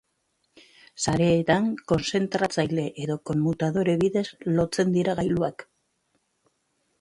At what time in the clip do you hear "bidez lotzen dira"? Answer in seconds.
4.05-5.17